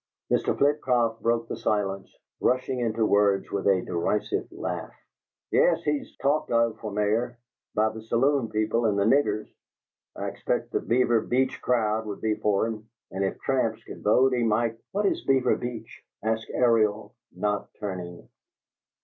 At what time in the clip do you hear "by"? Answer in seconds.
7.75-7.89